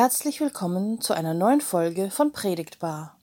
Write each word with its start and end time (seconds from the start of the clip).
Herzlich 0.00 0.40
willkommen 0.40 1.00
zu 1.00 1.12
einer 1.12 1.34
neuen 1.34 1.60
Folge 1.60 2.08
von 2.12 2.30
Predigtbar. 2.30 3.16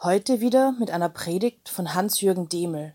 Heute 0.00 0.40
wieder 0.40 0.72
mit 0.72 0.90
einer 0.90 1.10
Predigt 1.10 1.68
von 1.68 1.92
Hans-Jürgen 1.92 2.48
Demel, 2.48 2.94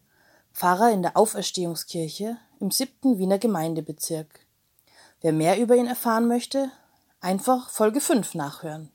Pfarrer 0.55 0.89
in 0.89 1.04
der 1.04 1.15
Auferstehungskirche 1.15 2.37
im 2.59 2.71
siebten 2.71 3.19
Wiener 3.19 3.37
Gemeindebezirk. 3.37 4.39
Wer 5.21 5.33
mehr 5.33 5.60
über 5.60 5.75
ihn 5.75 5.86
erfahren 5.86 6.27
möchte, 6.27 6.71
einfach 7.21 7.69
Folge 7.69 8.01
5 8.01 8.33
nachhören. 8.33 8.89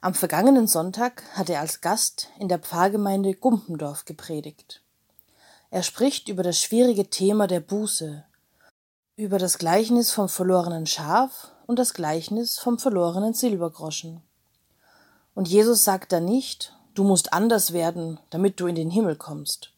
Am 0.00 0.14
vergangenen 0.14 0.68
Sonntag 0.68 1.24
hat 1.34 1.50
er 1.50 1.58
als 1.58 1.80
Gast 1.80 2.28
in 2.38 2.46
der 2.46 2.60
Pfarrgemeinde 2.60 3.34
Gumpendorf 3.34 4.04
gepredigt. 4.04 4.80
Er 5.70 5.82
spricht 5.82 6.28
über 6.28 6.44
das 6.44 6.60
schwierige 6.60 7.10
Thema 7.10 7.48
der 7.48 7.58
Buße, 7.58 8.24
über 9.16 9.40
das 9.40 9.58
Gleichnis 9.58 10.12
vom 10.12 10.28
verlorenen 10.28 10.86
Schaf 10.86 11.51
und 11.66 11.78
das 11.78 11.94
Gleichnis 11.94 12.58
vom 12.58 12.78
verlorenen 12.78 13.34
Silbergroschen. 13.34 14.22
Und 15.34 15.48
Jesus 15.48 15.84
sagt 15.84 16.12
da 16.12 16.20
nicht, 16.20 16.74
du 16.94 17.04
musst 17.04 17.32
anders 17.32 17.72
werden, 17.72 18.20
damit 18.30 18.60
du 18.60 18.66
in 18.66 18.74
den 18.74 18.90
Himmel 18.90 19.16
kommst. 19.16 19.72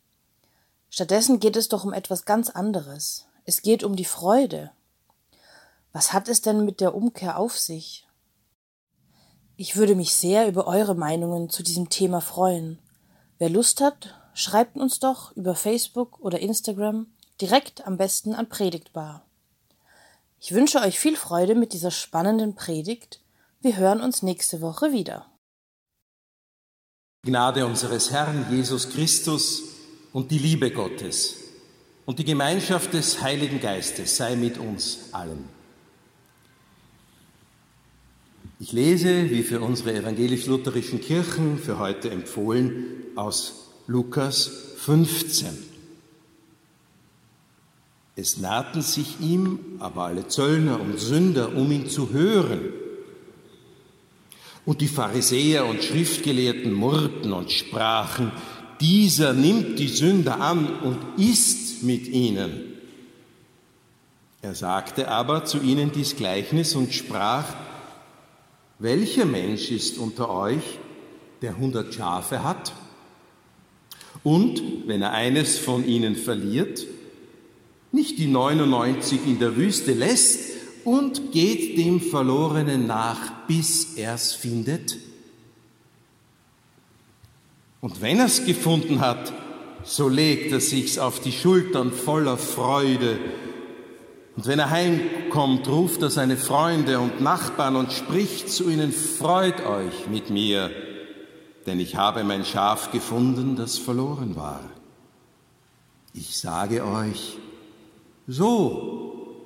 Stattdessen 0.91 1.41
geht 1.41 1.57
es 1.57 1.69
doch 1.69 1.84
um 1.84 1.93
etwas 1.93 2.24
ganz 2.24 2.51
anderes. 2.51 3.27
Es 3.45 3.62
geht 3.62 3.84
um 3.84 3.97
die 3.97 4.05
Freude. 4.05 4.70
Was 5.93 6.12
hat 6.12 6.29
es 6.29 6.41
denn 6.41 6.65
mit 6.65 6.80
der 6.80 6.95
Umkehr 6.95 7.38
auf 7.38 7.59
sich? 7.59 8.07
Ich 9.57 9.77
würde 9.77 9.95
mich 9.95 10.15
sehr 10.15 10.49
über 10.49 10.66
eure 10.66 10.95
Meinungen 10.95 11.49
zu 11.51 11.62
diesem 11.62 11.88
Thema 11.88 12.21
freuen. 12.21 12.79
Wer 13.38 13.51
Lust 13.51 13.80
hat, 13.80 14.15
schreibt 14.35 14.77
uns 14.77 14.99
doch 14.99 15.30
über 15.37 15.55
Facebook 15.55 16.18
oder 16.21 16.40
Instagram 16.40 17.07
direkt 17.40 17.87
am 17.87 17.96
besten 17.96 18.35
an 18.35 18.49
Predigtbar. 18.49 19.24
Ich 20.46 20.52
wünsche 20.52 20.82
euch 20.82 20.98
viel 20.98 21.16
Freude 21.16 21.54
mit 21.54 21.73
dieser 21.73 21.90
spannenden 21.90 22.54
Predigt. 22.54 23.23
Wir 23.62 23.78
hören 23.78 24.02
uns 24.02 24.23
nächste 24.23 24.60
Woche 24.60 24.92
wieder. 24.92 25.24
Gnade 27.23 27.64
unseres 27.64 28.10
Herrn 28.10 28.45
Jesus 28.50 28.90
Christus 28.90 29.62
und 30.12 30.30
die 30.30 30.38
Liebe 30.38 30.70
Gottes 30.70 31.37
und 32.04 32.18
die 32.18 32.26
Gemeinschaft 32.26 32.92
des 32.92 33.22
Heiligen 33.22 33.59
Geistes 33.59 34.18
sei 34.18 34.37
mit 34.37 34.59
uns 34.59 35.09
allen. 35.12 35.48
Ich 38.60 38.72
lese, 38.72 39.30
wie 39.30 39.45
für 39.45 39.62
unsere 39.62 39.95
evangelisch-lutherischen 39.95 41.00
Kirchen 41.00 41.56
für 41.56 41.78
heute 41.78 42.10
empfohlen, 42.10 43.02
aus 43.16 43.70
Lukas 43.87 44.50
15. 44.76 45.74
Es 48.16 48.38
nahten 48.38 48.82
sich 48.82 49.20
ihm 49.20 49.59
aber 49.80 50.04
alle 50.04 50.29
Zöllner 50.29 50.80
und 50.80 51.01
Sünder, 51.01 51.57
um 51.57 51.70
ihn 51.73 51.88
zu 51.88 52.12
hören. 52.12 52.60
Und 54.65 54.80
die 54.80 54.88
Pharisäer 54.88 55.66
und 55.66 55.82
Schriftgelehrten 55.82 56.73
murrten 56.73 57.32
und 57.32 57.51
sprachen, 57.51 58.32
dieser 58.80 59.32
nimmt 59.32 59.79
die 59.79 59.88
Sünder 59.88 60.40
an 60.40 60.80
und 60.80 60.98
isst 61.18 61.82
mit 61.82 62.06
ihnen. 62.06 62.74
Er 64.43 64.54
sagte 64.54 65.09
aber 65.09 65.44
zu 65.44 65.60
ihnen 65.60 65.91
dies 65.93 66.16
Gleichnis 66.16 66.75
und 66.75 66.93
sprach, 66.94 67.44
welcher 68.78 69.25
Mensch 69.25 69.71
ist 69.71 69.99
unter 69.99 70.31
euch, 70.31 70.78
der 71.43 71.56
hundert 71.56 71.94
Schafe 71.94 72.43
hat? 72.43 72.72
Und 74.22 74.62
wenn 74.87 75.03
er 75.03 75.12
eines 75.12 75.59
von 75.59 75.87
ihnen 75.87 76.16
verliert, 76.16 76.87
nicht 77.94 78.19
die 78.19 78.27
99 78.27 79.21
in 79.25 79.38
der 79.38 79.56
Wüste 79.56 79.93
lässt 79.93 80.41
und 80.84 81.32
geht 81.32 81.78
dem 81.78 82.00
Verlorenen 82.00 82.87
nach, 82.87 83.47
bis 83.47 83.94
er 83.94 84.15
es 84.15 84.32
findet? 84.32 84.99
Und 87.81 88.00
wenn 88.00 88.19
er 88.19 88.27
es 88.27 88.44
gefunden 88.44 89.00
hat, 89.00 89.33
so 89.84 90.09
legt 90.09 90.50
er 90.53 90.60
sich's 90.60 90.99
auf 90.99 91.21
die 91.21 91.33
Schultern 91.33 91.93
voller 91.93 92.37
Freude. 92.37 93.19
Und 94.37 94.47
wenn 94.47 94.59
er 94.59 94.71
heimkommt, 94.71 95.69
ruft 95.69 96.03
er 96.03 96.10
seine 96.10 96.37
Freunde 96.37 96.99
und 96.99 97.21
Nachbarn 97.21 97.77
und 97.77 97.93
spricht 97.93 98.50
zu 98.50 98.69
ihnen, 98.71 98.91
freut 98.91 99.65
euch 99.65 100.09
mit 100.10 100.31
mir, 100.31 100.71
denn 101.66 101.78
ich 101.78 101.94
habe 101.94 102.25
mein 102.25 102.44
Schaf 102.44 102.91
gefunden, 102.91 103.54
das 103.54 103.78
verloren 103.78 104.34
war. 104.34 104.60
Ich 106.12 106.38
sage 106.38 106.84
euch, 106.84 107.38
so 108.27 109.37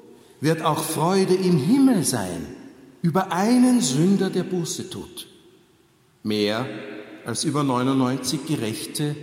wird 0.41 0.62
auch 0.62 0.83
Freude 0.83 1.34
im 1.34 1.59
Himmel 1.59 2.05
sein 2.05 2.47
über 3.03 3.33
einen 3.33 3.81
Sünder, 3.81 4.31
der 4.31 4.44
Buße 4.44 4.91
tut. 4.91 5.27
Mehr 6.22 6.66
als 7.25 7.44
über 7.44 7.62
99 7.62 8.47
Gerechte, 8.47 9.17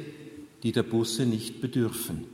die 0.64 0.72
der 0.72 0.84
Buße 0.84 1.26
nicht 1.26 1.62
bedürfen. 1.62 2.26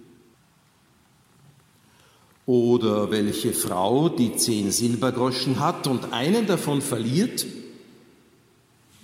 Oder 2.46 3.12
welche 3.12 3.54
Frau, 3.54 4.10
die 4.10 4.36
zehn 4.36 4.72
Silbergroschen 4.72 5.60
hat 5.60 5.88
und 5.88 6.12
einen 6.12 6.48
davon 6.48 6.82
verliert, 6.82 7.46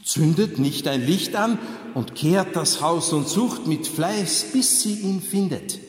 zündet 0.03 0.57
nicht 0.57 0.87
ein 0.87 1.05
Licht 1.05 1.35
an 1.35 1.59
und 1.93 2.15
kehrt 2.15 2.55
das 2.55 2.81
Haus 2.81 3.13
und 3.13 3.27
sucht 3.27 3.67
mit 3.67 3.87
Fleiß, 3.87 4.51
bis 4.53 4.81
sie 4.81 4.93
ihn 4.95 5.21
findet. 5.21 5.79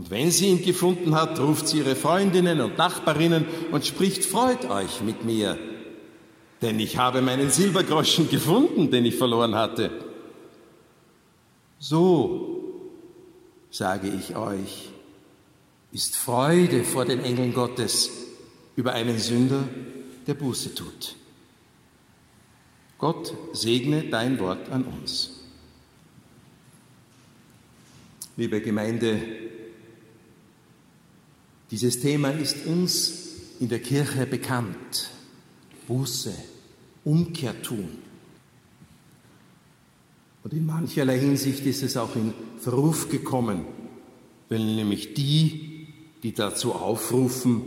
Und 0.00 0.10
wenn 0.10 0.30
sie 0.30 0.46
ihn 0.46 0.64
gefunden 0.64 1.14
hat, 1.14 1.38
ruft 1.38 1.68
sie 1.68 1.80
ihre 1.80 1.94
Freundinnen 1.94 2.62
und 2.62 2.78
Nachbarinnen 2.78 3.44
und 3.70 3.84
spricht, 3.84 4.24
freut 4.24 4.64
euch 4.64 5.02
mit 5.02 5.26
mir, 5.26 5.58
denn 6.62 6.80
ich 6.80 6.96
habe 6.96 7.20
meinen 7.20 7.50
Silbergroschen 7.50 8.30
gefunden, 8.30 8.90
den 8.90 9.04
ich 9.04 9.16
verloren 9.16 9.54
hatte. 9.54 9.90
So, 11.78 12.64
sage 13.70 14.08
ich 14.08 14.34
euch, 14.36 14.88
ist 15.92 16.16
Freude 16.16 16.82
vor 16.82 17.04
den 17.04 17.22
Engeln 17.22 17.52
Gottes 17.52 18.10
über 18.76 18.94
einen 18.94 19.18
Sünder, 19.18 19.68
der 20.26 20.32
Buße 20.32 20.74
tut. 20.74 21.14
Gott 22.96 23.34
segne 23.52 24.04
dein 24.04 24.38
Wort 24.38 24.70
an 24.70 24.84
uns. 24.84 25.42
Liebe 28.38 28.62
Gemeinde, 28.62 29.49
dieses 31.70 32.00
Thema 32.00 32.30
ist 32.30 32.66
uns 32.66 33.28
in 33.60 33.68
der 33.68 33.80
Kirche 33.80 34.26
bekannt. 34.26 35.10
Buße, 35.86 36.32
Umkehr 37.04 37.60
tun. 37.62 37.88
Und 40.42 40.52
in 40.52 40.66
mancherlei 40.66 41.18
Hinsicht 41.18 41.66
ist 41.66 41.82
es 41.82 41.96
auch 41.96 42.16
in 42.16 42.32
Verruf 42.58 43.08
gekommen, 43.08 43.66
weil 44.48 44.64
nämlich 44.64 45.14
die, 45.14 45.88
die 46.22 46.32
dazu 46.32 46.72
aufrufen, 46.72 47.62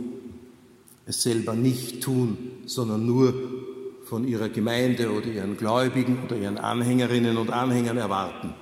es 1.06 1.22
selber 1.22 1.54
nicht 1.54 2.02
tun, 2.02 2.38
sondern 2.66 3.06
nur 3.06 3.34
von 4.04 4.26
ihrer 4.26 4.48
Gemeinde 4.48 5.12
oder 5.12 5.26
ihren 5.26 5.56
Gläubigen 5.56 6.22
oder 6.24 6.36
ihren 6.36 6.58
Anhängerinnen 6.58 7.36
und 7.36 7.50
Anhängern 7.50 7.96
erwarten. 7.96 8.54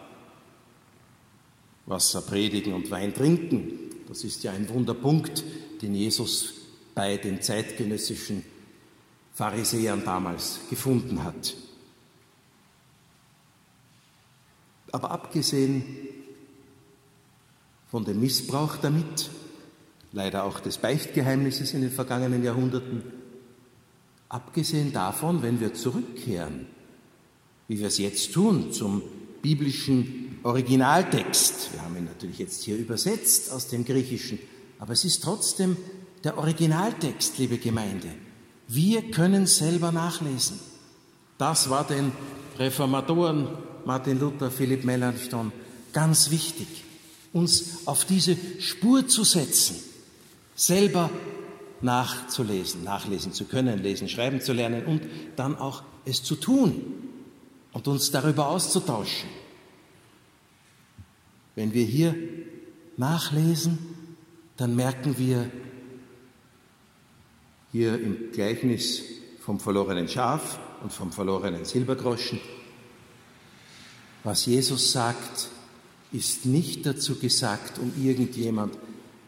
Wasser 1.86 2.22
predigen 2.22 2.74
und 2.74 2.90
Wein 2.90 3.14
trinken, 3.14 3.91
das 4.12 4.24
ist 4.24 4.44
ja 4.44 4.52
ein 4.52 4.68
Wunderpunkt, 4.68 5.42
den 5.80 5.94
Jesus 5.94 6.52
bei 6.94 7.16
den 7.16 7.40
zeitgenössischen 7.40 8.44
Pharisäern 9.32 10.04
damals 10.04 10.60
gefunden 10.68 11.24
hat. 11.24 11.54
Aber 14.90 15.12
abgesehen 15.12 15.82
von 17.90 18.04
dem 18.04 18.20
Missbrauch 18.20 18.76
damit, 18.76 19.30
leider 20.12 20.44
auch 20.44 20.60
des 20.60 20.76
Beichtgeheimnisses 20.76 21.72
in 21.72 21.80
den 21.80 21.90
vergangenen 21.90 22.44
Jahrhunderten, 22.44 23.02
abgesehen 24.28 24.92
davon, 24.92 25.40
wenn 25.40 25.58
wir 25.58 25.72
zurückkehren, 25.72 26.66
wie 27.66 27.78
wir 27.78 27.86
es 27.86 27.96
jetzt 27.96 28.34
tun, 28.34 28.72
zum 28.72 29.00
biblischen 29.40 30.31
Originaltext. 30.42 31.72
Wir 31.72 31.82
haben 31.82 31.96
ihn 31.96 32.04
natürlich 32.04 32.38
jetzt 32.38 32.62
hier 32.62 32.76
übersetzt 32.76 33.52
aus 33.52 33.68
dem 33.68 33.84
Griechischen, 33.84 34.38
aber 34.78 34.92
es 34.92 35.04
ist 35.04 35.22
trotzdem 35.22 35.76
der 36.24 36.38
Originaltext, 36.38 37.38
liebe 37.38 37.58
Gemeinde. 37.58 38.08
Wir 38.68 39.10
können 39.10 39.46
selber 39.46 39.92
nachlesen. 39.92 40.58
Das 41.38 41.70
war 41.70 41.86
den 41.86 42.12
Reformatoren 42.58 43.48
Martin 43.84 44.20
Luther, 44.20 44.50
Philipp 44.50 44.84
Melanchthon 44.84 45.52
ganz 45.92 46.30
wichtig, 46.30 46.84
uns 47.32 47.86
auf 47.86 48.04
diese 48.04 48.36
Spur 48.60 49.06
zu 49.08 49.24
setzen, 49.24 49.76
selber 50.54 51.10
nachzulesen, 51.80 52.84
nachlesen 52.84 53.32
zu 53.32 53.44
können, 53.44 53.82
lesen, 53.82 54.08
schreiben 54.08 54.40
zu 54.40 54.52
lernen 54.52 54.84
und 54.86 55.02
dann 55.36 55.56
auch 55.56 55.82
es 56.04 56.22
zu 56.22 56.36
tun 56.36 56.82
und 57.72 57.88
uns 57.88 58.10
darüber 58.10 58.48
auszutauschen. 58.48 59.28
Wenn 61.54 61.74
wir 61.74 61.84
hier 61.84 62.14
nachlesen, 62.96 63.78
dann 64.56 64.74
merken 64.76 65.18
wir 65.18 65.50
hier 67.72 68.00
im 68.00 68.32
Gleichnis 68.32 69.02
vom 69.40 69.58
verlorenen 69.58 70.08
Schaf 70.08 70.58
und 70.82 70.92
vom 70.92 71.10
verlorenen 71.10 71.64
Silbergroschen. 71.64 72.40
Was 74.24 74.46
Jesus 74.46 74.92
sagt, 74.92 75.48
ist 76.12 76.46
nicht 76.46 76.86
dazu 76.86 77.18
gesagt, 77.18 77.78
um 77.78 77.92
irgendjemand 78.02 78.76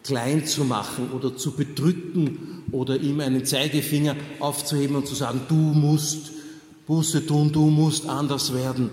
klein 0.04 0.46
zu 0.46 0.64
machen 0.64 1.10
oder 1.12 1.36
zu 1.36 1.52
bedrücken 1.52 2.62
oder 2.70 3.00
ihm 3.00 3.20
einen 3.20 3.44
Zeigefinger 3.44 4.14
aufzuheben 4.38 4.96
und 4.96 5.06
zu 5.06 5.14
sagen, 5.14 5.40
du 5.48 5.54
musst 5.54 6.32
Buße 6.86 7.26
tun, 7.26 7.50
du 7.50 7.70
musst 7.70 8.06
anders 8.06 8.52
werden. 8.52 8.90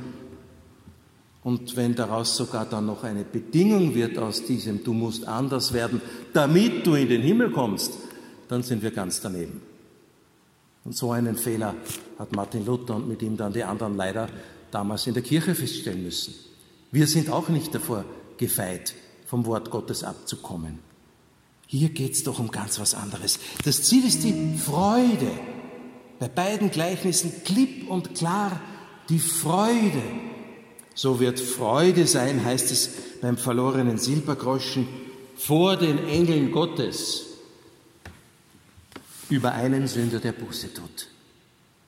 Und 1.44 1.76
wenn 1.76 1.96
daraus 1.96 2.36
sogar 2.38 2.66
dann 2.66 2.86
noch 2.86 3.04
eine 3.04 3.24
Bedingung 3.24 3.96
wird 3.96 4.18
aus 4.20 4.44
diesem, 4.46 4.84
du 4.84 4.94
musst 4.94 5.28
anders 5.28 5.74
werden, 5.74 6.02
damit 6.34 6.86
du 6.86 6.94
in 6.94 7.10
den 7.10 7.22
Himmel 7.22 7.52
kommst, 7.52 7.94
dann 8.48 8.62
sind 8.62 8.84
wir 8.84 8.92
ganz 8.92 9.22
daneben. 9.22 9.62
Und 10.84 10.96
so 10.96 11.12
einen 11.12 11.36
Fehler 11.36 11.76
hat 12.20 12.36
Martin 12.36 12.66
Luther 12.66 12.96
und 12.96 13.08
mit 13.08 13.22
ihm 13.22 13.38
dann 13.38 13.54
die 13.54 13.64
anderen 13.64 13.96
leider 13.96 14.28
damals 14.72 15.08
in 15.08 15.14
der 15.14 15.24
Kirche 15.24 15.56
feststellen 15.56 16.04
müssen. 16.04 16.34
Wir 16.92 17.08
sind 17.08 17.30
auch 17.30 17.50
nicht 17.50 17.74
davor 17.74 18.06
gefeit, 18.38 18.94
vom 19.26 19.46
Wort 19.46 19.70
Gottes 19.70 20.04
abzukommen. 20.04 20.80
Hier 21.68 21.90
geht 21.90 22.14
es 22.14 22.24
doch 22.24 22.40
um 22.40 22.52
ganz 22.52 22.80
was 22.80 22.94
anderes. 22.94 23.40
Das 23.64 23.84
Ziel 23.84 24.06
ist 24.06 24.24
die 24.24 24.58
Freude. 24.58 25.32
Bei 26.20 26.28
beiden 26.28 26.70
Gleichnissen 26.70 27.32
klipp 27.46 27.90
und 27.90 28.14
klar 28.14 28.60
die 29.10 29.20
Freude. 29.20 30.02
So 30.94 31.20
wird 31.20 31.40
Freude 31.40 32.06
sein, 32.08 32.44
heißt 32.44 32.72
es 32.72 32.90
beim 33.22 33.38
verlorenen 33.38 33.98
Silbergroschen, 33.98 34.88
vor 35.36 35.78
den 35.78 36.08
Engeln 36.08 36.52
Gottes 36.52 37.26
über 39.30 39.54
einen 39.54 39.88
Sünder, 39.88 40.20
der 40.20 40.34
Buße 40.34 40.74
tut. 40.74 41.08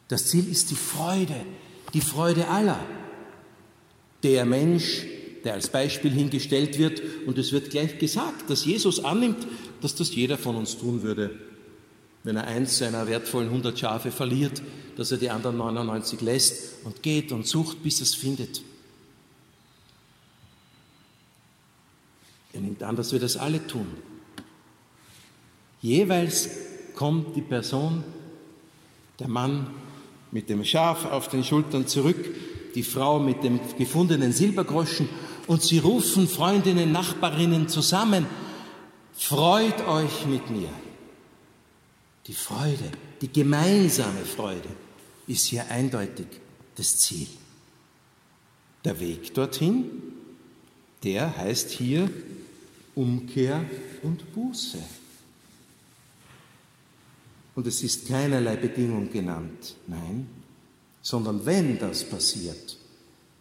Das 0.07 0.27
Ziel 0.27 0.49
ist 0.49 0.71
die 0.71 0.75
Freude, 0.75 1.35
die 1.93 2.01
Freude 2.01 2.47
aller. 2.47 2.79
Der 4.23 4.45
Mensch, 4.45 5.05
der 5.43 5.53
als 5.53 5.67
Beispiel 5.67 6.11
hingestellt 6.11 6.79
wird, 6.79 7.01
und 7.27 7.37
es 7.37 7.51
wird 7.51 7.69
gleich 7.69 7.99
gesagt, 7.99 8.49
dass 8.49 8.65
Jesus 8.65 9.03
annimmt, 9.03 9.45
dass 9.81 9.95
das 9.95 10.15
jeder 10.15 10.37
von 10.37 10.55
uns 10.55 10.77
tun 10.77 11.03
würde, 11.03 11.31
wenn 12.23 12.37
er 12.37 12.47
eins 12.47 12.77
seiner 12.77 13.07
wertvollen 13.07 13.49
100 13.49 13.77
Schafe 13.77 14.11
verliert, 14.11 14.61
dass 14.95 15.11
er 15.11 15.17
die 15.17 15.29
anderen 15.29 15.57
99 15.57 16.21
lässt 16.21 16.85
und 16.85 17.03
geht 17.03 17.33
und 17.33 17.45
sucht, 17.45 17.83
bis 17.83 17.99
er 17.99 18.03
es 18.03 18.15
findet. 18.15 18.61
Nimmt 22.63 22.81
an, 22.83 22.95
dass 22.95 23.11
wir 23.11 23.19
das 23.19 23.37
alle 23.37 23.65
tun. 23.67 23.87
Jeweils 25.81 26.49
kommt 26.95 27.35
die 27.35 27.41
Person, 27.41 28.03
der 29.19 29.27
Mann 29.27 29.67
mit 30.31 30.49
dem 30.49 30.63
Schaf 30.63 31.05
auf 31.05 31.27
den 31.27 31.43
Schultern 31.43 31.87
zurück, 31.87 32.17
die 32.73 32.83
Frau 32.83 33.19
mit 33.19 33.43
dem 33.43 33.59
gefundenen 33.77 34.31
Silbergroschen 34.31 35.07
und 35.47 35.61
sie 35.61 35.79
rufen 35.79 36.27
Freundinnen, 36.27 36.91
Nachbarinnen 36.91 37.67
zusammen, 37.67 38.25
freut 39.13 39.87
euch 39.87 40.25
mit 40.25 40.49
mir. 40.49 40.69
Die 42.27 42.33
Freude, 42.33 42.89
die 43.21 43.31
gemeinsame 43.31 44.25
Freude 44.25 44.69
ist 45.27 45.45
hier 45.45 45.69
eindeutig 45.69 46.27
das 46.75 46.97
Ziel. 46.97 47.27
Der 48.85 48.99
Weg 48.99 49.33
dorthin, 49.33 49.85
der 51.03 51.35
heißt 51.37 51.71
hier 51.71 52.09
Umkehr 52.95 53.65
und 54.01 54.33
Buße. 54.33 54.79
Und 57.55 57.67
es 57.67 57.83
ist 57.83 58.07
keinerlei 58.07 58.55
Bedingung 58.55 59.11
genannt, 59.11 59.75
nein, 59.87 60.27
sondern 61.01 61.45
wenn 61.45 61.77
das 61.77 62.03
passiert, 62.03 62.77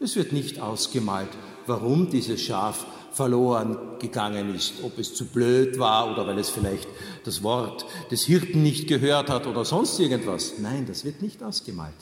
es 0.00 0.16
wird 0.16 0.32
nicht 0.32 0.58
ausgemalt, 0.58 1.31
warum 1.66 2.10
dieses 2.10 2.43
Schaf 2.43 2.87
verloren 3.12 3.76
gegangen 3.99 4.54
ist, 4.54 4.75
ob 4.82 4.99
es 4.99 5.14
zu 5.14 5.26
blöd 5.26 5.78
war 5.78 6.10
oder 6.10 6.26
weil 6.26 6.38
es 6.38 6.49
vielleicht 6.49 6.88
das 7.25 7.43
Wort 7.43 7.87
des 8.10 8.25
Hirten 8.25 8.62
nicht 8.62 8.88
gehört 8.88 9.31
hat 9.31 9.46
oder 9.46 9.64
sonst 9.64 9.99
irgendwas. 10.00 10.54
Nein, 10.58 10.87
das 10.87 11.04
wird 11.04 11.22
nicht 11.22 11.43
ausgemalt. 11.43 11.94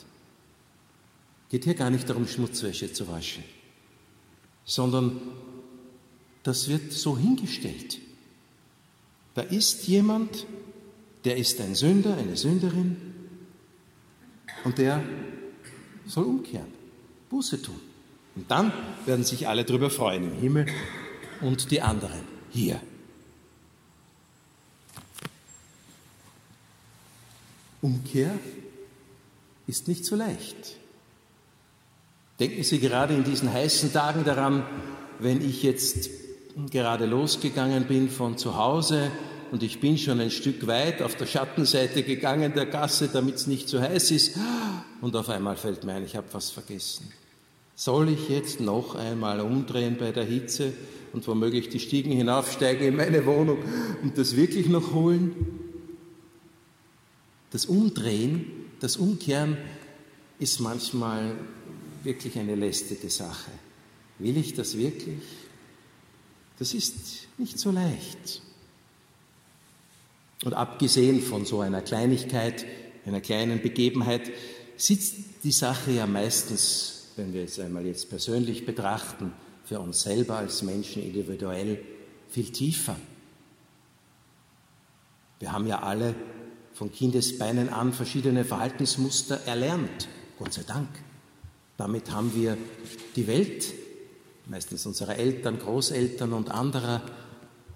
Geht 1.49 1.65
hier 1.65 1.75
gar 1.75 1.89
nicht 1.89 2.09
darum, 2.09 2.27
Schmutzwäsche 2.27 2.91
zu 2.93 3.07
waschen, 3.07 3.43
sondern 4.63 5.21
das 6.43 6.67
wird 6.67 6.91
so 6.91 7.17
hingestellt. 7.17 7.99
Da 9.35 9.41
ist 9.41 9.87
jemand, 9.87 10.45
der 11.23 11.37
ist 11.37 11.61
ein 11.61 11.75
Sünder, 11.75 12.17
eine 12.17 12.35
Sünderin 12.35 12.97
und 14.63 14.77
der 14.77 15.03
soll 16.05 16.25
umkehren, 16.25 16.67
Buße 17.29 17.61
tun. 17.61 17.79
Und 18.35 18.49
dann 18.49 18.73
werden 19.05 19.23
sich 19.23 19.47
alle 19.47 19.63
darüber 19.65 19.89
freuen 19.89 20.23
im 20.23 20.39
Himmel 20.39 20.65
und 21.41 21.71
die 21.71 21.81
anderen 21.81 22.21
hier. 22.49 22.81
Umkehr 27.81 28.37
ist 29.67 29.87
nicht 29.87 30.05
so 30.05 30.15
leicht. 30.15 30.77
Denken 32.39 32.63
Sie 32.63 32.79
gerade 32.79 33.13
in 33.13 33.23
diesen 33.23 33.51
heißen 33.51 33.93
Tagen 33.93 34.23
daran, 34.23 34.65
wenn 35.19 35.41
ich 35.47 35.63
jetzt 35.63 36.09
gerade 36.69 37.05
losgegangen 37.05 37.85
bin 37.85 38.09
von 38.09 38.37
zu 38.37 38.57
Hause 38.57 39.11
und 39.51 39.63
ich 39.63 39.79
bin 39.79 39.97
schon 39.97 40.19
ein 40.19 40.31
Stück 40.31 40.65
weit 40.67 41.01
auf 41.01 41.15
der 41.15 41.25
Schattenseite 41.25 42.03
gegangen 42.03 42.53
der 42.53 42.65
Gasse, 42.65 43.09
damit 43.11 43.35
es 43.35 43.47
nicht 43.47 43.67
zu 43.67 43.81
heiß 43.81 44.11
ist. 44.11 44.37
Und 45.01 45.15
auf 45.15 45.29
einmal 45.29 45.57
fällt 45.57 45.83
mir 45.83 45.93
ein, 45.93 46.05
ich 46.05 46.15
habe 46.15 46.27
was 46.31 46.51
vergessen. 46.51 47.11
Soll 47.75 48.09
ich 48.09 48.29
jetzt 48.29 48.61
noch 48.61 48.95
einmal 48.95 49.41
umdrehen 49.41 49.97
bei 49.99 50.11
der 50.11 50.23
Hitze 50.23 50.71
und 51.13 51.27
womöglich 51.27 51.69
die 51.69 51.79
Stiegen 51.79 52.11
hinaufsteigen 52.11 52.87
in 52.87 52.95
meine 52.95 53.25
Wohnung 53.25 53.57
und 54.03 54.17
das 54.17 54.35
wirklich 54.35 54.69
noch 54.69 54.93
holen? 54.93 55.35
Das 57.49 57.65
Umdrehen, 57.65 58.45
das 58.79 58.97
Umkehren 58.97 59.57
ist 60.39 60.59
manchmal 60.59 61.35
wirklich 62.03 62.37
eine 62.39 62.55
lästige 62.55 63.09
Sache. 63.09 63.51
Will 64.19 64.37
ich 64.37 64.53
das 64.53 64.77
wirklich? 64.77 65.19
Das 66.61 66.75
ist 66.75 67.27
nicht 67.39 67.57
so 67.57 67.71
leicht. 67.71 68.39
Und 70.43 70.53
abgesehen 70.53 71.19
von 71.19 71.43
so 71.43 71.61
einer 71.61 71.81
Kleinigkeit, 71.81 72.67
einer 73.03 73.19
kleinen 73.19 73.63
Begebenheit, 73.63 74.29
sitzt 74.77 75.15
die 75.43 75.53
Sache 75.53 75.89
ja 75.89 76.05
meistens, 76.05 77.07
wenn 77.15 77.33
wir 77.33 77.45
es 77.45 77.59
einmal 77.59 77.87
jetzt 77.87 78.11
persönlich 78.11 78.63
betrachten, 78.63 79.33
für 79.65 79.79
uns 79.79 80.03
selber 80.03 80.37
als 80.37 80.61
Menschen 80.61 81.01
individuell 81.01 81.83
viel 82.29 82.51
tiefer. 82.51 82.95
Wir 85.39 85.53
haben 85.53 85.65
ja 85.65 85.81
alle 85.81 86.13
von 86.75 86.91
Kindesbeinen 86.91 87.69
an 87.69 87.91
verschiedene 87.91 88.45
Verhaltensmuster 88.45 89.47
erlernt, 89.47 90.07
Gott 90.37 90.53
sei 90.53 90.61
Dank. 90.61 90.89
Damit 91.77 92.11
haben 92.11 92.35
wir 92.35 92.55
die 93.15 93.25
Welt, 93.25 93.65
meistens 94.47 94.85
unserer 94.85 95.17
Eltern, 95.17 95.59
Großeltern 95.59 96.33
und 96.33 96.51
anderer, 96.51 97.01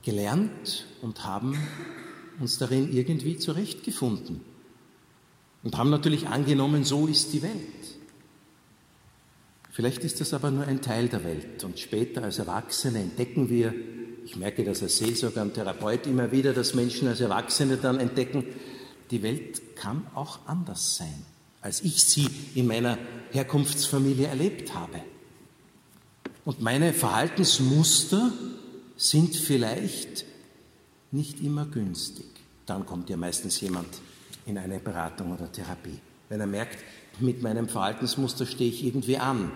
gelernt 0.03 0.85
und 1.01 1.25
haben 1.25 1.57
uns 2.39 2.57
darin 2.57 2.91
irgendwie 2.93 3.37
zurechtgefunden 3.37 4.41
und 5.63 5.77
haben 5.77 5.89
natürlich 5.89 6.27
angenommen, 6.27 6.83
so 6.83 7.07
ist 7.07 7.33
die 7.33 7.41
Welt. 7.41 7.53
Vielleicht 9.71 10.03
ist 10.03 10.21
das 10.21 10.33
aber 10.33 10.51
nur 10.51 10.65
ein 10.65 10.81
Teil 10.81 11.09
der 11.09 11.23
Welt 11.23 11.63
und 11.63 11.79
später 11.79 12.23
als 12.23 12.39
Erwachsene 12.39 12.99
entdecken 12.99 13.49
wir, 13.49 13.73
ich 14.23 14.35
merke 14.35 14.63
das 14.63 14.81
als 14.81 14.97
Seelsorger 14.97 15.41
und 15.41 15.53
Therapeut 15.53 16.07
immer 16.07 16.31
wieder, 16.31 16.53
dass 16.53 16.73
Menschen 16.73 17.07
als 17.07 17.19
Erwachsene 17.19 17.77
dann 17.77 17.99
entdecken, 17.99 18.45
die 19.11 19.21
Welt 19.21 19.75
kann 19.75 20.07
auch 20.15 20.39
anders 20.47 20.97
sein, 20.97 21.25
als 21.61 21.81
ich 21.81 22.03
sie 22.03 22.27
in 22.55 22.67
meiner 22.67 22.97
Herkunftsfamilie 23.31 24.27
erlebt 24.27 24.73
habe. 24.73 25.01
Und 26.45 26.61
meine 26.61 26.93
Verhaltensmuster 26.93 28.31
sind 28.95 29.35
vielleicht 29.35 30.25
nicht 31.11 31.41
immer 31.41 31.65
günstig. 31.65 32.27
Dann 32.67 32.85
kommt 32.85 33.09
ja 33.09 33.17
meistens 33.17 33.59
jemand 33.61 33.87
in 34.45 34.59
eine 34.59 34.79
Beratung 34.79 35.33
oder 35.33 35.51
Therapie. 35.51 35.99
Wenn 36.29 36.39
er 36.39 36.47
merkt, 36.47 36.77
mit 37.19 37.41
meinem 37.41 37.67
Verhaltensmuster 37.67 38.45
stehe 38.45 38.69
ich 38.69 38.85
irgendwie 38.85 39.17
an. 39.17 39.51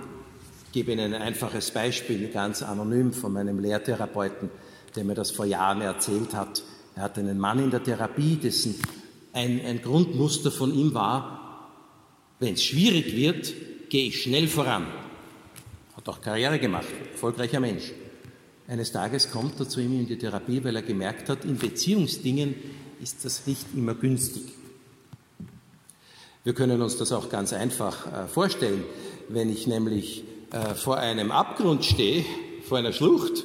Ich 0.65 0.72
gebe 0.72 0.91
Ihnen 0.91 1.13
ein 1.13 1.22
einfaches 1.22 1.72
Beispiel, 1.72 2.27
ganz 2.29 2.63
anonym 2.63 3.13
von 3.13 3.34
meinem 3.34 3.60
Lehrtherapeuten, 3.60 4.50
der 4.96 5.03
mir 5.03 5.15
das 5.15 5.29
vor 5.29 5.46
Jahren 5.46 5.81
erzählt 5.81 6.34
hat. 6.34 6.63
Er 6.96 7.03
hatte 7.03 7.22
einen 7.22 7.38
Mann 7.38 7.63
in 7.63 7.69
der 7.69 7.84
Therapie, 7.84 8.36
dessen 8.36 8.75
ein, 9.34 9.62
ein 9.63 9.81
Grundmuster 9.84 10.51
von 10.51 10.74
ihm 10.74 10.96
war, 10.96 11.69
wenn 12.39 12.55
es 12.55 12.63
schwierig 12.63 13.15
wird, 13.15 13.53
gehe 13.89 14.08
ich 14.08 14.24
schnell 14.24 14.48
voran. 14.48 14.88
Hat 16.00 16.08
auch 16.08 16.22
Karriere 16.22 16.60
gemacht, 16.60 16.88
erfolgreicher 17.12 17.60
Mensch. 17.60 17.91
Eines 18.70 18.94
Tages 18.94 19.32
kommt 19.32 19.60
er 19.60 19.68
zu 19.68 19.82
ihm 19.82 20.00
in 20.00 20.08
die 20.08 20.18
Therapie, 20.18 20.63
weil 20.63 20.77
er 20.77 20.82
gemerkt 20.82 21.27
hat, 21.27 21.44
in 21.44 21.58
Beziehungsdingen 21.58 22.56
ist 23.01 23.25
das 23.25 23.46
nicht 23.46 23.65
immer 23.75 23.96
günstig. 23.96 24.44
Wir 26.46 26.53
können 26.53 26.82
uns 26.82 26.96
das 26.96 27.12
auch 27.12 27.27
ganz 27.27 27.51
einfach 27.51 28.08
äh, 28.13 28.27
vorstellen. 28.29 28.86
Wenn 29.27 29.50
ich 29.50 29.68
nämlich 29.68 30.24
äh, 30.51 30.74
vor 30.74 31.00
einem 31.00 31.32
Abgrund 31.32 31.84
stehe, 31.84 32.24
vor 32.63 32.77
einer 32.77 32.94
Schlucht, 32.94 33.44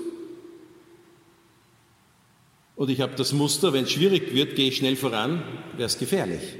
und 2.77 2.89
ich 2.89 3.01
habe 3.01 3.17
das 3.17 3.33
Muster, 3.33 3.73
wenn 3.73 3.83
es 3.83 3.91
schwierig 3.91 4.33
wird, 4.33 4.55
gehe 4.55 4.69
ich 4.69 4.77
schnell 4.77 4.95
voran, 4.95 5.43
wäre 5.73 5.87
es 5.87 5.99
gefährlich. 5.99 6.55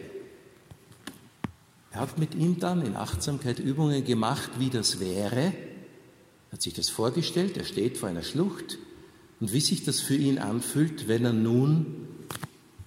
Er 1.93 2.01
hat 2.01 2.19
mit 2.19 2.35
ihm 2.35 2.59
dann 2.59 2.85
in 2.85 2.97
Achtsamkeit 2.97 3.61
Übungen 3.61 4.05
gemacht, 4.05 4.51
wie 4.59 4.71
das 4.71 4.99
wäre, 4.99 5.53
hat 6.55 6.63
sich 6.63 6.73
das 6.75 6.89
vorgestellt, 6.89 7.57
er 7.57 7.65
steht 7.65 7.99
vor 7.99 8.09
einer 8.09 8.23
Schlucht 8.23 8.79
und 9.41 9.53
wie 9.53 9.61
sich 9.61 9.83
das 9.83 9.99
für 9.99 10.15
ihn 10.15 10.39
anfühlt, 10.39 11.09
wenn 11.09 11.25
er 11.25 11.33
nun 11.33 12.07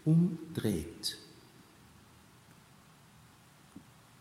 umdreht. 0.05 1.17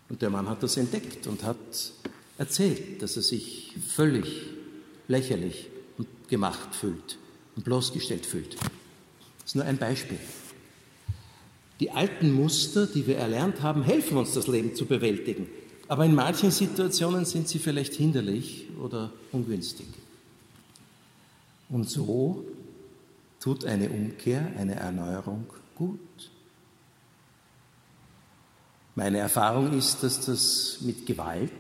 Und 0.09 0.21
der 0.21 0.31
Mann 0.31 0.49
hat 0.49 0.65
das 0.65 0.77
entdeckt 0.77 1.29
und 1.29 1.45
hat 1.45 1.93
erzählt, 2.39 3.01
dass 3.01 3.15
er 3.15 3.23
sich 3.23 3.77
völlig 3.87 4.47
lächerlich 5.07 5.69
und 5.97 6.09
gemacht 6.27 6.75
fühlt 6.75 7.17
und 7.55 7.65
bloßgestellt 7.65 8.27
fühlt. 8.27 8.55
Das 8.55 9.51
ist 9.51 9.55
nur 9.55 9.65
ein 9.65 9.79
Beispiel. 9.79 10.19
Die 11.79 11.93
alten 11.93 12.33
Muster, 12.33 12.89
die 12.89 13.07
wir 13.07 13.19
erlernt 13.19 13.63
haben, 13.63 13.85
helfen 13.85 14.17
uns, 14.17 14.35
das 14.35 14.49
Leben 14.49 14.75
zu 14.75 14.87
bewältigen. 14.87 15.47
Aber 15.89 16.05
in 16.05 16.15
manchen 16.15 16.51
Situationen 16.51 17.25
sind 17.25 17.49
sie 17.49 17.59
vielleicht 17.59 17.95
hinderlich 17.95 18.69
oder 18.81 19.13
ungünstig. 19.33 19.87
Und 21.69 21.89
so 21.89 22.45
tut 23.41 23.65
eine 23.65 23.89
Umkehr, 23.91 24.53
eine 24.59 24.75
Erneuerung 24.75 25.47
gut. 25.75 26.01
Meine 28.95 29.19
Erfahrung 29.19 29.77
ist, 29.77 30.03
dass 30.03 30.25
das 30.25 30.79
mit 30.81 31.07
Gewalt 31.07 31.53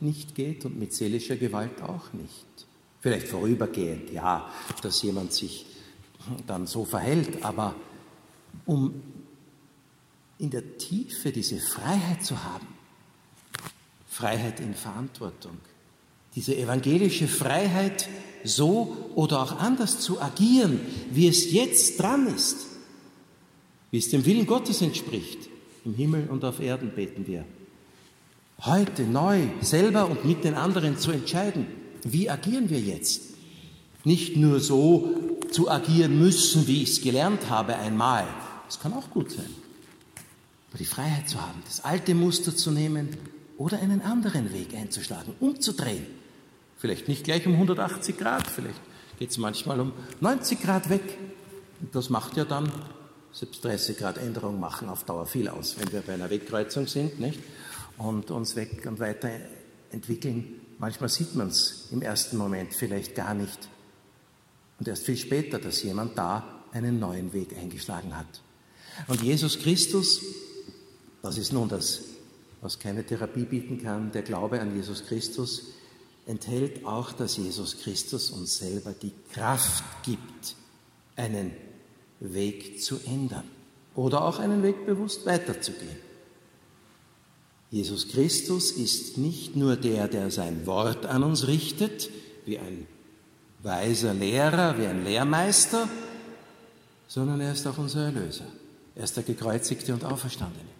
nicht 0.00 0.34
geht 0.34 0.64
und 0.64 0.78
mit 0.78 0.92
seelischer 0.92 1.36
Gewalt 1.36 1.82
auch 1.82 2.12
nicht. 2.12 2.46
Vielleicht 3.00 3.28
vorübergehend, 3.28 4.10
ja, 4.12 4.50
dass 4.82 5.02
jemand 5.02 5.32
sich 5.32 5.66
dann 6.46 6.66
so 6.66 6.84
verhält, 6.84 7.44
aber 7.44 7.74
um 8.64 9.02
in 10.38 10.50
der 10.50 10.78
Tiefe 10.78 11.32
diese 11.32 11.58
Freiheit 11.58 12.24
zu 12.24 12.42
haben, 12.42 12.66
Freiheit 14.16 14.60
in 14.60 14.72
Verantwortung, 14.72 15.58
diese 16.34 16.56
evangelische 16.56 17.28
Freiheit, 17.28 18.08
so 18.44 18.96
oder 19.14 19.42
auch 19.42 19.58
anders 19.58 20.00
zu 20.00 20.22
agieren, 20.22 20.80
wie 21.10 21.28
es 21.28 21.52
jetzt 21.52 22.00
dran 22.00 22.26
ist, 22.26 22.56
wie 23.90 23.98
es 23.98 24.08
dem 24.08 24.24
Willen 24.24 24.46
Gottes 24.46 24.80
entspricht. 24.80 25.50
Im 25.84 25.94
Himmel 25.94 26.28
und 26.30 26.46
auf 26.46 26.60
Erden 26.60 26.92
beten 26.94 27.26
wir. 27.26 27.44
Heute 28.62 29.02
neu 29.02 29.48
selber 29.60 30.08
und 30.08 30.24
mit 30.24 30.44
den 30.44 30.54
anderen 30.54 30.96
zu 30.96 31.10
entscheiden, 31.10 31.66
wie 32.02 32.30
agieren 32.30 32.70
wir 32.70 32.80
jetzt? 32.80 33.20
Nicht 34.04 34.34
nur 34.38 34.60
so 34.60 35.14
zu 35.50 35.70
agieren 35.70 36.18
müssen, 36.18 36.66
wie 36.66 36.82
ich 36.82 36.90
es 36.92 37.02
gelernt 37.02 37.50
habe 37.50 37.76
einmal. 37.76 38.26
Das 38.64 38.80
kann 38.80 38.94
auch 38.94 39.10
gut 39.10 39.30
sein. 39.30 39.50
Aber 40.70 40.78
die 40.78 40.86
Freiheit 40.86 41.28
zu 41.28 41.38
haben, 41.38 41.62
das 41.66 41.84
alte 41.84 42.14
Muster 42.14 42.56
zu 42.56 42.70
nehmen 42.70 43.35
oder 43.58 43.78
einen 43.78 44.02
anderen 44.02 44.52
Weg 44.52 44.74
einzuschlagen, 44.74 45.34
umzudrehen. 45.40 46.06
Vielleicht 46.78 47.08
nicht 47.08 47.24
gleich 47.24 47.46
um 47.46 47.54
180 47.54 48.18
Grad, 48.18 48.46
vielleicht 48.46 48.80
geht 49.18 49.30
es 49.30 49.38
manchmal 49.38 49.80
um 49.80 49.92
90 50.20 50.62
Grad 50.62 50.90
weg. 50.90 51.18
Und 51.80 51.94
das 51.94 52.10
macht 52.10 52.36
ja 52.36 52.44
dann, 52.44 52.70
selbst 53.32 53.64
30 53.64 53.98
Grad 53.98 54.18
Änderung 54.18 54.60
machen 54.60 54.88
auf 54.88 55.04
Dauer 55.04 55.26
viel 55.26 55.48
aus, 55.48 55.76
wenn 55.78 55.92
wir 55.92 56.00
bei 56.00 56.14
einer 56.14 56.30
Wegkreuzung 56.30 56.86
sind 56.86 57.20
nicht? 57.20 57.40
und 57.98 58.30
uns 58.30 58.56
weg 58.56 58.86
und 58.86 58.98
weiter 59.00 59.30
entwickeln. 59.90 60.60
Manchmal 60.78 61.08
sieht 61.08 61.34
man 61.34 61.48
es 61.48 61.88
im 61.90 62.02
ersten 62.02 62.36
Moment 62.36 62.74
vielleicht 62.74 63.14
gar 63.14 63.34
nicht. 63.34 63.68
Und 64.78 64.88
erst 64.88 65.04
viel 65.04 65.16
später, 65.16 65.58
dass 65.58 65.82
jemand 65.82 66.18
da 66.18 66.62
einen 66.72 66.98
neuen 66.98 67.32
Weg 67.32 67.56
eingeschlagen 67.56 68.16
hat. 68.16 68.42
Und 69.06 69.22
Jesus 69.22 69.58
Christus, 69.58 70.20
das 71.22 71.38
ist 71.38 71.52
nun 71.52 71.68
das 71.68 72.02
was 72.60 72.78
keine 72.78 73.04
Therapie 73.04 73.44
bieten 73.44 73.82
kann, 73.82 74.12
der 74.12 74.22
Glaube 74.22 74.60
an 74.60 74.74
Jesus 74.74 75.04
Christus, 75.06 75.74
enthält 76.26 76.84
auch, 76.84 77.12
dass 77.12 77.36
Jesus 77.36 77.78
Christus 77.78 78.30
uns 78.30 78.58
selber 78.58 78.92
die 78.92 79.12
Kraft 79.32 79.84
gibt, 80.04 80.56
einen 81.14 81.52
Weg 82.20 82.82
zu 82.82 82.98
ändern 83.06 83.44
oder 83.94 84.24
auch 84.24 84.38
einen 84.38 84.62
Weg 84.62 84.86
bewusst 84.86 85.26
weiterzugehen. 85.26 85.96
Jesus 87.70 88.08
Christus 88.08 88.70
ist 88.72 89.18
nicht 89.18 89.56
nur 89.56 89.76
der, 89.76 90.08
der 90.08 90.30
sein 90.30 90.66
Wort 90.66 91.06
an 91.06 91.22
uns 91.22 91.46
richtet, 91.46 92.10
wie 92.44 92.58
ein 92.58 92.86
weiser 93.62 94.14
Lehrer, 94.14 94.78
wie 94.78 94.86
ein 94.86 95.04
Lehrmeister, 95.04 95.88
sondern 97.08 97.40
er 97.40 97.52
ist 97.52 97.66
auch 97.66 97.78
unser 97.78 98.04
Erlöser. 98.04 98.46
Er 98.94 99.04
ist 99.04 99.16
der 99.16 99.24
gekreuzigte 99.24 99.92
und 99.92 100.04
auferstandene. 100.04 100.75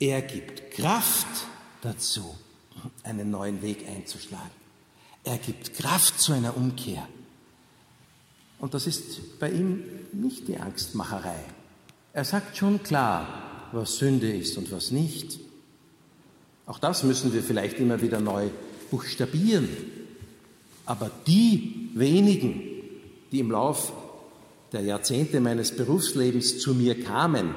Er 0.00 0.22
gibt 0.22 0.70
Kraft 0.72 1.46
dazu, 1.82 2.36
einen 3.02 3.30
neuen 3.30 3.62
Weg 3.62 3.86
einzuschlagen. 3.88 4.50
Er 5.24 5.38
gibt 5.38 5.74
Kraft 5.74 6.20
zu 6.20 6.32
einer 6.32 6.56
Umkehr. 6.56 7.06
Und 8.60 8.74
das 8.74 8.86
ist 8.86 9.38
bei 9.38 9.50
ihm 9.50 9.84
nicht 10.12 10.48
die 10.48 10.58
Angstmacherei. 10.58 11.44
Er 12.12 12.24
sagt 12.24 12.56
schon 12.56 12.82
klar, 12.82 13.68
was 13.72 13.98
Sünde 13.98 14.32
ist 14.32 14.56
und 14.56 14.72
was 14.72 14.90
nicht. 14.90 15.38
Auch 16.66 16.78
das 16.78 17.02
müssen 17.02 17.32
wir 17.32 17.42
vielleicht 17.42 17.78
immer 17.78 18.00
wieder 18.00 18.20
neu 18.20 18.48
buchstabieren. 18.90 19.68
Aber 20.86 21.10
die 21.26 21.90
wenigen, 21.94 22.62
die 23.32 23.40
im 23.40 23.50
Lauf 23.50 23.92
der 24.72 24.82
Jahrzehnte 24.82 25.40
meines 25.40 25.74
Berufslebens 25.74 26.58
zu 26.58 26.74
mir 26.74 27.02
kamen, 27.02 27.54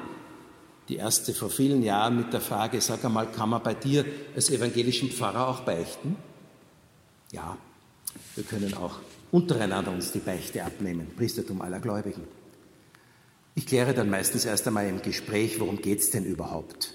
die 0.91 0.97
erste 0.97 1.33
vor 1.33 1.49
vielen 1.49 1.83
Jahren 1.83 2.17
mit 2.17 2.33
der 2.33 2.41
Frage, 2.41 2.81
sag 2.81 3.03
einmal, 3.05 3.31
kann 3.31 3.49
man 3.49 3.63
bei 3.63 3.73
dir 3.73 4.05
als 4.35 4.49
evangelischen 4.49 5.09
Pfarrer 5.09 5.47
auch 5.47 5.61
beichten? 5.61 6.17
Ja, 7.31 7.57
wir 8.35 8.43
können 8.43 8.73
auch 8.73 8.99
untereinander 9.31 9.91
uns 9.91 10.11
die 10.11 10.19
Beichte 10.19 10.65
abnehmen, 10.65 11.07
Priestertum 11.15 11.61
aller 11.61 11.79
Gläubigen. 11.79 12.23
Ich 13.55 13.65
kläre 13.65 13.93
dann 13.93 14.09
meistens 14.09 14.43
erst 14.43 14.67
einmal 14.67 14.85
im 14.87 15.01
Gespräch, 15.01 15.61
worum 15.61 15.81
geht 15.81 15.99
es 15.99 16.09
denn 16.09 16.25
überhaupt? 16.25 16.93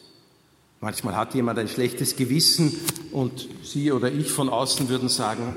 Manchmal 0.81 1.17
hat 1.17 1.35
jemand 1.35 1.59
ein 1.59 1.69
schlechtes 1.69 2.17
Gewissen 2.17 2.79
und 3.13 3.49
Sie 3.63 3.93
oder 3.93 4.13
ich 4.13 4.31
von 4.31 4.51
außen 4.51 4.91
würden 4.91 5.09
sagen, 5.09 5.57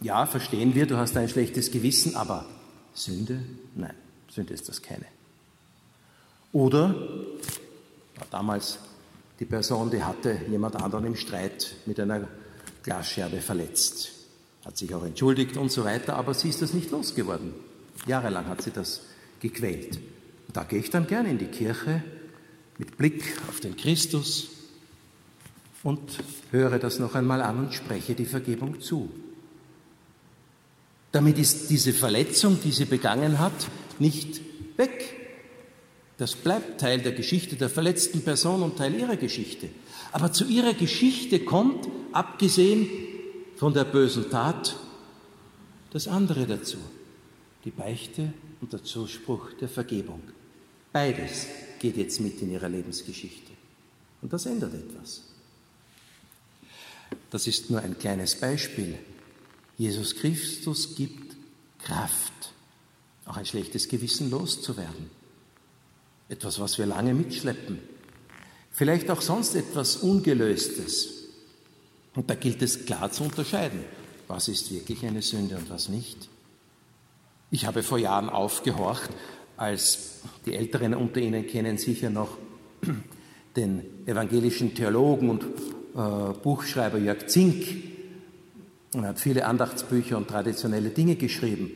ja, 0.00 0.26
verstehen 0.26 0.74
wir, 0.74 0.86
du 0.86 0.96
hast 0.96 1.16
ein 1.16 1.28
schlechtes 1.28 1.70
Gewissen, 1.70 2.16
aber 2.16 2.44
Sünde? 2.92 3.44
Nein, 3.76 3.94
Sünde 4.28 4.54
ist 4.54 4.68
das 4.68 4.82
keine. 4.82 5.06
Oder 6.52 6.94
war 8.18 8.26
damals 8.30 8.78
die 9.38 9.44
Person, 9.44 9.90
die 9.90 10.02
hatte 10.02 10.40
jemand 10.50 10.76
anderen 10.76 11.06
im 11.06 11.16
Streit 11.16 11.74
mit 11.86 12.00
einer 12.00 12.26
Glasscherbe 12.82 13.40
verletzt, 13.40 14.10
hat 14.64 14.76
sich 14.76 14.92
auch 14.94 15.04
entschuldigt 15.04 15.56
und 15.56 15.70
so 15.70 15.84
weiter, 15.84 16.16
aber 16.16 16.34
sie 16.34 16.48
ist 16.48 16.62
das 16.62 16.72
nicht 16.72 16.90
losgeworden. 16.90 17.54
Jahrelang 18.06 18.46
hat 18.46 18.62
sie 18.62 18.70
das 18.70 19.02
gequält. 19.40 19.96
Und 20.46 20.56
da 20.56 20.64
gehe 20.64 20.80
ich 20.80 20.90
dann 20.90 21.06
gerne 21.06 21.30
in 21.30 21.38
die 21.38 21.46
Kirche 21.46 22.02
mit 22.78 22.96
Blick 22.96 23.36
auf 23.48 23.60
den 23.60 23.76
Christus 23.76 24.48
und 25.82 26.00
höre 26.50 26.78
das 26.78 26.98
noch 26.98 27.14
einmal 27.14 27.42
an 27.42 27.58
und 27.58 27.74
spreche 27.74 28.14
die 28.14 28.24
Vergebung 28.24 28.80
zu. 28.80 29.10
Damit 31.12 31.38
ist 31.38 31.70
diese 31.70 31.92
Verletzung, 31.92 32.58
die 32.62 32.72
sie 32.72 32.84
begangen 32.84 33.38
hat, 33.38 33.68
nicht 33.98 34.40
weg. 34.76 35.27
Das 36.18 36.34
bleibt 36.34 36.80
Teil 36.80 37.00
der 37.00 37.12
Geschichte 37.12 37.54
der 37.54 37.70
verletzten 37.70 38.22
Person 38.22 38.62
und 38.64 38.76
Teil 38.76 38.94
ihrer 38.94 39.16
Geschichte. 39.16 39.68
Aber 40.10 40.32
zu 40.32 40.44
ihrer 40.46 40.74
Geschichte 40.74 41.40
kommt, 41.40 41.88
abgesehen 42.12 42.88
von 43.56 43.72
der 43.72 43.84
bösen 43.84 44.28
Tat, 44.28 44.76
das 45.90 46.08
andere 46.08 46.46
dazu. 46.46 46.78
Die 47.64 47.70
Beichte 47.70 48.32
und 48.60 48.72
der 48.72 48.82
Zuspruch 48.82 49.52
der 49.60 49.68
Vergebung. 49.68 50.20
Beides 50.92 51.46
geht 51.78 51.96
jetzt 51.96 52.20
mit 52.20 52.42
in 52.42 52.50
ihrer 52.50 52.68
Lebensgeschichte. 52.68 53.52
Und 54.20 54.32
das 54.32 54.46
ändert 54.46 54.74
etwas. 54.74 55.22
Das 57.30 57.46
ist 57.46 57.70
nur 57.70 57.80
ein 57.80 57.96
kleines 57.96 58.34
Beispiel. 58.34 58.98
Jesus 59.76 60.16
Christus 60.16 60.96
gibt 60.96 61.36
Kraft, 61.78 62.52
auch 63.24 63.36
ein 63.36 63.46
schlechtes 63.46 63.86
Gewissen 63.86 64.30
loszuwerden 64.30 65.17
etwas, 66.28 66.60
was 66.60 66.78
wir 66.78 66.86
lange 66.86 67.14
mitschleppen, 67.14 67.78
vielleicht 68.70 69.10
auch 69.10 69.20
sonst 69.20 69.54
etwas 69.54 69.96
Ungelöstes. 69.96 71.24
Und 72.14 72.28
da 72.28 72.34
gilt 72.34 72.62
es 72.62 72.84
klar 72.84 73.10
zu 73.10 73.24
unterscheiden, 73.24 73.80
was 74.26 74.48
ist 74.48 74.72
wirklich 74.72 75.04
eine 75.06 75.22
Sünde 75.22 75.56
und 75.56 75.70
was 75.70 75.88
nicht. 75.88 76.28
Ich 77.50 77.66
habe 77.66 77.82
vor 77.82 77.98
Jahren 77.98 78.28
aufgehorcht, 78.28 79.10
als 79.56 80.20
die 80.44 80.54
Älteren 80.54 80.94
unter 80.94 81.20
Ihnen 81.20 81.46
kennen 81.46 81.78
sicher 81.78 82.10
noch 82.10 82.36
den 83.56 83.82
evangelischen 84.06 84.74
Theologen 84.74 85.30
und 85.30 85.42
äh, 85.42 86.32
Buchschreiber 86.42 86.98
Jörg 86.98 87.26
Zink 87.26 87.64
und 88.94 89.06
hat 89.06 89.18
viele 89.18 89.46
Andachtsbücher 89.46 90.16
und 90.16 90.28
traditionelle 90.28 90.90
Dinge 90.90 91.16
geschrieben. 91.16 91.72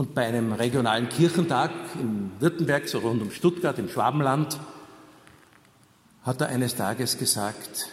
Und 0.00 0.14
bei 0.14 0.24
einem 0.24 0.54
regionalen 0.54 1.10
Kirchentag 1.10 1.72
in 2.00 2.30
Württemberg, 2.40 2.88
so 2.88 3.00
rund 3.00 3.20
um 3.20 3.30
Stuttgart 3.30 3.78
im 3.78 3.90
Schwabenland, 3.90 4.58
hat 6.22 6.40
er 6.40 6.48
eines 6.48 6.74
Tages 6.74 7.18
gesagt, 7.18 7.90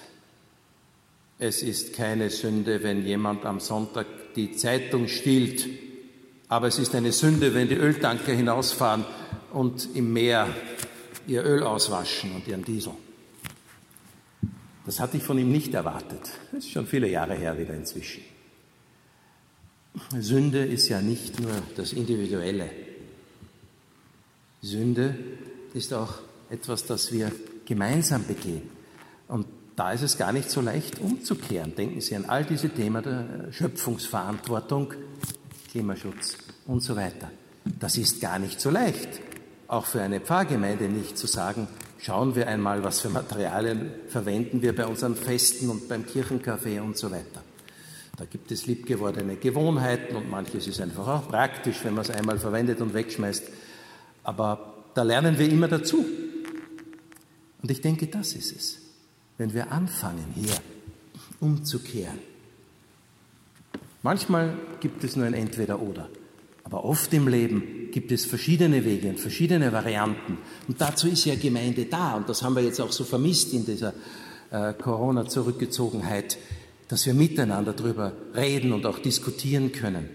es 1.37 1.61
ist 1.61 1.97
keine 1.97 2.29
Sünde, 2.29 2.81
wenn 2.81 3.05
jemand 3.05 3.45
am 3.45 3.59
Sonntag 3.59 4.05
die 4.37 4.55
Zeitung 4.55 5.09
stiehlt, 5.09 5.67
aber 6.47 6.67
es 6.67 6.79
ist 6.79 6.95
eine 6.95 7.11
Sünde, 7.11 7.53
wenn 7.53 7.67
die 7.67 7.75
Öltanker 7.75 8.31
hinausfahren 8.31 9.03
und 9.51 9.93
im 9.93 10.13
Meer 10.13 10.47
ihr 11.27 11.43
Öl 11.43 11.61
auswaschen 11.61 12.31
und 12.35 12.47
ihren 12.47 12.63
Diesel. 12.63 12.93
Das 14.85 15.01
hatte 15.01 15.17
ich 15.17 15.23
von 15.23 15.37
ihm 15.37 15.51
nicht 15.51 15.73
erwartet. 15.73 16.21
Das 16.53 16.63
ist 16.63 16.71
schon 16.71 16.87
viele 16.87 17.09
Jahre 17.09 17.33
her 17.35 17.59
wieder 17.59 17.73
inzwischen. 17.73 18.23
Sünde 20.19 20.65
ist 20.65 20.89
ja 20.89 21.01
nicht 21.01 21.39
nur 21.39 21.51
das 21.75 21.93
Individuelle. 21.93 22.69
Sünde 24.61 25.15
ist 25.73 25.93
auch 25.93 26.15
etwas, 26.49 26.85
das 26.85 27.11
wir 27.11 27.31
gemeinsam 27.65 28.25
begehen. 28.25 28.63
Und 29.27 29.45
da 29.75 29.91
ist 29.91 30.01
es 30.01 30.17
gar 30.17 30.31
nicht 30.31 30.49
so 30.49 30.61
leicht 30.61 30.99
umzukehren. 30.99 31.75
Denken 31.75 32.01
Sie 32.01 32.15
an 32.15 32.25
all 32.25 32.43
diese 32.45 32.69
Themen 32.69 33.03
der 33.03 33.51
Schöpfungsverantwortung, 33.51 34.93
Klimaschutz 35.71 36.37
und 36.65 36.81
so 36.81 36.95
weiter. 36.95 37.29
Das 37.79 37.97
ist 37.97 38.21
gar 38.21 38.39
nicht 38.39 38.59
so 38.59 38.69
leicht. 38.69 39.09
Auch 39.67 39.85
für 39.85 40.01
eine 40.01 40.19
Pfarrgemeinde 40.19 40.87
nicht 40.87 41.17
zu 41.17 41.27
sagen, 41.27 41.67
schauen 41.99 42.35
wir 42.35 42.47
einmal, 42.47 42.83
was 42.83 43.01
für 43.01 43.09
Materialien 43.09 43.91
verwenden 44.07 44.61
wir 44.61 44.75
bei 44.75 44.87
unseren 44.87 45.15
Festen 45.15 45.69
und 45.69 45.87
beim 45.87 46.05
Kirchencafé 46.05 46.81
und 46.81 46.97
so 46.97 47.11
weiter. 47.11 47.43
Da 48.17 48.25
gibt 48.25 48.51
es 48.51 48.65
liebgewordene 48.65 49.35
Gewohnheiten 49.35 50.15
und 50.15 50.29
manches 50.29 50.67
ist 50.67 50.81
einfach 50.81 51.07
auch 51.07 51.27
praktisch, 51.27 51.83
wenn 51.83 51.93
man 51.93 52.01
es 52.01 52.09
einmal 52.09 52.39
verwendet 52.39 52.81
und 52.81 52.95
wegschmeißt. 52.95 53.43
Aber 54.23 54.73
da 54.95 55.03
lernen 55.03 55.37
wir 55.37 55.47
immer 55.47 55.67
dazu. 55.67 56.03
Und 57.61 57.71
ich 57.71 57.81
denke, 57.81 58.07
das 58.07 58.33
ist 58.33 58.55
es. 58.55 58.79
Wenn 59.37 59.53
wir 59.53 59.71
anfangen, 59.71 60.25
hier 60.35 60.55
umzukehren. 61.39 62.17
Manchmal 64.01 64.57
gibt 64.79 65.03
es 65.03 65.15
nur 65.15 65.27
ein 65.27 65.35
Entweder-Oder. 65.35 66.09
Aber 66.63 66.85
oft 66.85 67.13
im 67.13 67.27
Leben 67.27 67.91
gibt 67.91 68.11
es 68.11 68.25
verschiedene 68.25 68.83
Wege 68.83 69.09
und 69.09 69.19
verschiedene 69.19 69.71
Varianten. 69.71 70.39
Und 70.67 70.81
dazu 70.81 71.07
ist 71.07 71.25
ja 71.25 71.35
Gemeinde 71.35 71.85
da. 71.85 72.15
Und 72.15 72.27
das 72.27 72.41
haben 72.41 72.55
wir 72.55 72.63
jetzt 72.63 72.81
auch 72.81 72.91
so 72.91 73.03
vermisst 73.03 73.53
in 73.53 73.65
dieser 73.65 73.93
äh, 74.49 74.73
Corona-Zurückgezogenheit 74.73 76.37
dass 76.87 77.05
wir 77.05 77.13
miteinander 77.13 77.73
darüber 77.73 78.13
reden 78.33 78.71
und 78.71 78.85
auch 78.85 78.99
diskutieren 78.99 79.71
können. 79.71 80.09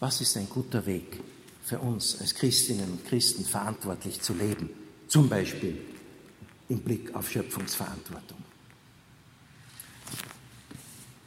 Was 0.00 0.20
ist 0.20 0.36
ein 0.36 0.48
guter 0.48 0.86
Weg 0.86 1.20
für 1.64 1.78
uns 1.78 2.20
als 2.20 2.34
Christinnen 2.34 2.90
und 2.90 3.06
Christen 3.06 3.44
verantwortlich 3.44 4.20
zu 4.20 4.34
leben? 4.34 4.70
Zum 5.08 5.28
Beispiel 5.28 5.78
im 6.68 6.80
Blick 6.80 7.14
auf 7.14 7.30
Schöpfungsverantwortung. 7.30 8.38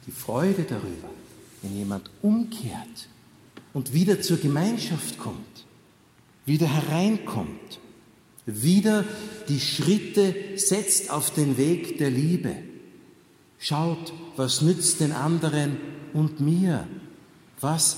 Die 0.06 0.12
Freude 0.12 0.62
darüber, 0.62 1.10
wenn 1.62 1.76
jemand 1.76 2.10
umkehrt 2.22 3.08
und 3.72 3.92
wieder 3.92 4.20
zur 4.20 4.38
Gemeinschaft 4.38 5.18
kommt, 5.18 5.66
wieder 6.46 6.66
hereinkommt, 6.66 7.80
wieder 8.46 9.04
die 9.48 9.60
Schritte 9.60 10.34
setzt 10.56 11.10
auf 11.10 11.30
den 11.30 11.56
Weg 11.56 11.98
der 11.98 12.10
Liebe 12.10 12.56
Schaut, 13.62 14.12
was 14.34 14.60
nützt 14.60 14.98
den 14.98 15.12
anderen 15.12 15.78
und 16.14 16.40
mir? 16.40 16.88
Was 17.60 17.96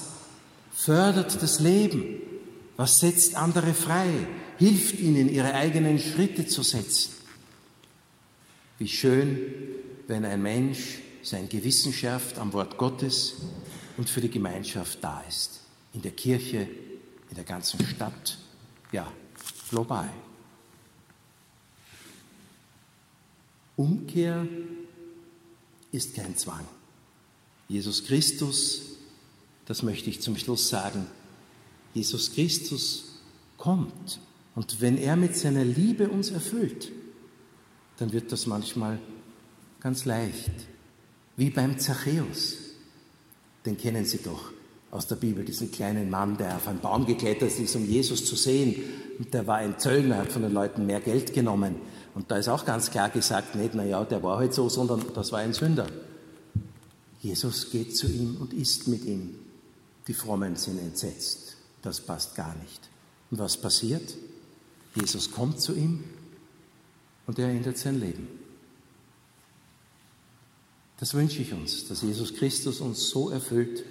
fördert 0.74 1.42
das 1.42 1.58
Leben? 1.58 2.20
Was 2.76 3.00
setzt 3.00 3.34
andere 3.34 3.72
frei? 3.72 4.10
Hilft 4.58 5.00
ihnen, 5.00 5.30
ihre 5.30 5.54
eigenen 5.54 5.98
Schritte 5.98 6.46
zu 6.46 6.62
setzen? 6.62 7.14
Wie 8.76 8.88
schön, 8.88 9.38
wenn 10.06 10.26
ein 10.26 10.42
Mensch 10.42 10.98
sein 11.22 11.48
Gewissen 11.48 11.94
schärft 11.94 12.38
am 12.38 12.52
Wort 12.52 12.76
Gottes 12.76 13.36
und 13.96 14.10
für 14.10 14.20
die 14.20 14.30
Gemeinschaft 14.30 14.98
da 15.02 15.24
ist. 15.26 15.60
In 15.94 16.02
der 16.02 16.10
Kirche, 16.10 16.68
in 17.30 17.36
der 17.36 17.44
ganzen 17.44 17.82
Stadt, 17.86 18.36
ja, 18.92 19.10
global. 19.70 20.10
Umkehr 23.76 24.46
ist 25.94 26.14
kein 26.14 26.36
Zwang. 26.36 26.66
Jesus 27.68 28.04
Christus, 28.04 28.82
das 29.66 29.82
möchte 29.82 30.10
ich 30.10 30.20
zum 30.20 30.36
Schluss 30.36 30.68
sagen, 30.68 31.06
Jesus 31.94 32.32
Christus 32.32 33.20
kommt 33.56 34.20
und 34.54 34.80
wenn 34.80 34.98
er 34.98 35.16
mit 35.16 35.36
seiner 35.36 35.64
Liebe 35.64 36.08
uns 36.08 36.30
erfüllt, 36.30 36.90
dann 37.96 38.12
wird 38.12 38.32
das 38.32 38.46
manchmal 38.46 38.98
ganz 39.80 40.04
leicht, 40.04 40.52
wie 41.36 41.50
beim 41.50 41.78
Zachäus. 41.78 42.56
Den 43.64 43.78
kennen 43.78 44.04
Sie 44.04 44.18
doch 44.18 44.52
aus 44.94 45.08
der 45.08 45.16
Bibel, 45.16 45.44
diesen 45.44 45.72
kleinen 45.72 46.08
Mann, 46.08 46.36
der 46.38 46.54
auf 46.54 46.68
einen 46.68 46.78
Baum 46.78 47.04
geklettert 47.04 47.58
ist, 47.58 47.74
um 47.74 47.84
Jesus 47.84 48.24
zu 48.24 48.36
sehen. 48.36 48.76
Und 49.18 49.34
der 49.34 49.44
war 49.44 49.56
ein 49.56 49.76
Zöllner, 49.76 50.18
hat 50.18 50.30
von 50.30 50.42
den 50.42 50.52
Leuten 50.52 50.86
mehr 50.86 51.00
Geld 51.00 51.34
genommen. 51.34 51.74
Und 52.14 52.30
da 52.30 52.36
ist 52.36 52.48
auch 52.48 52.64
ganz 52.64 52.92
klar 52.92 53.10
gesagt, 53.10 53.56
nicht, 53.56 53.74
naja, 53.74 54.04
der 54.04 54.22
war 54.22 54.38
halt 54.38 54.54
so, 54.54 54.68
sondern 54.68 55.02
das 55.12 55.32
war 55.32 55.40
ein 55.40 55.52
Sünder. 55.52 55.88
Jesus 57.20 57.72
geht 57.72 57.96
zu 57.96 58.06
ihm 58.06 58.36
und 58.36 58.52
isst 58.52 58.86
mit 58.86 59.04
ihm. 59.04 59.34
Die 60.06 60.14
Frommen 60.14 60.54
sind 60.54 60.78
entsetzt. 60.78 61.56
Das 61.82 62.00
passt 62.00 62.36
gar 62.36 62.54
nicht. 62.62 62.88
Und 63.32 63.40
was 63.40 63.56
passiert? 63.56 64.14
Jesus 64.94 65.32
kommt 65.32 65.60
zu 65.60 65.74
ihm 65.74 66.04
und 67.26 67.36
er 67.40 67.48
ändert 67.48 67.78
sein 67.78 67.98
Leben. 67.98 68.28
Das 71.00 71.14
wünsche 71.14 71.42
ich 71.42 71.52
uns, 71.52 71.88
dass 71.88 72.02
Jesus 72.02 72.34
Christus 72.34 72.80
uns 72.80 73.08
so 73.08 73.30
erfüllt, 73.30 73.82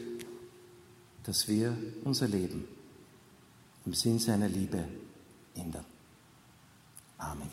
dass 1.23 1.47
wir 1.47 1.75
unser 2.03 2.27
Leben 2.27 2.67
im 3.86 3.93
Sinn 3.93 4.19
seiner 4.19 4.47
Liebe 4.47 4.86
ändern. 5.55 5.86
Amen. 7.17 7.49